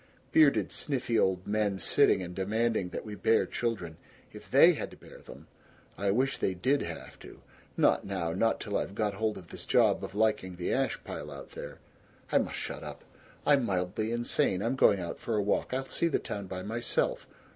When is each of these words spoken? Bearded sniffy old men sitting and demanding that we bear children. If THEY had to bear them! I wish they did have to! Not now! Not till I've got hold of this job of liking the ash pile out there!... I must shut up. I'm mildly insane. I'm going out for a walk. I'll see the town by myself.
Bearded 0.31 0.71
sniffy 0.71 1.19
old 1.19 1.45
men 1.45 1.77
sitting 1.77 2.23
and 2.23 2.33
demanding 2.33 2.89
that 2.89 3.05
we 3.05 3.13
bear 3.13 3.45
children. 3.45 3.97
If 4.33 4.49
THEY 4.49 4.73
had 4.73 4.89
to 4.89 4.97
bear 4.97 5.19
them! 5.19 5.45
I 5.95 6.09
wish 6.09 6.39
they 6.39 6.55
did 6.55 6.81
have 6.81 7.19
to! 7.19 7.39
Not 7.77 8.03
now! 8.03 8.33
Not 8.33 8.59
till 8.59 8.77
I've 8.79 8.95
got 8.95 9.13
hold 9.13 9.37
of 9.37 9.49
this 9.49 9.63
job 9.67 10.03
of 10.03 10.15
liking 10.15 10.55
the 10.55 10.73
ash 10.73 11.03
pile 11.03 11.29
out 11.29 11.49
there!... 11.51 11.77
I 12.31 12.39
must 12.39 12.57
shut 12.57 12.81
up. 12.81 13.03
I'm 13.45 13.63
mildly 13.63 14.11
insane. 14.11 14.63
I'm 14.63 14.75
going 14.75 14.99
out 14.99 15.19
for 15.19 15.35
a 15.35 15.41
walk. 15.43 15.71
I'll 15.71 15.85
see 15.89 16.07
the 16.07 16.17
town 16.17 16.47
by 16.47 16.63
myself. 16.63 17.27